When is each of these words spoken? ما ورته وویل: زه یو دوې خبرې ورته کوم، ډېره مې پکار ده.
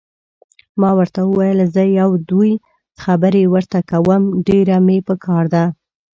ما 0.79 0.89
ورته 0.99 1.19
وویل: 1.25 1.59
زه 1.75 1.83
یو 1.99 2.11
دوې 2.29 2.53
خبرې 3.03 3.43
ورته 3.53 3.79
کوم، 3.89 4.23
ډېره 4.47 4.77
مې 4.85 4.97
پکار 5.07 5.43
ده. 5.53 5.63